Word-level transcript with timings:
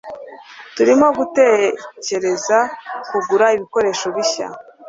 Turimo 0.75 1.07
gutekereza 1.17 2.57
kugura 3.09 3.45
ibikoresho 3.55 4.07
bishya. 4.15 4.47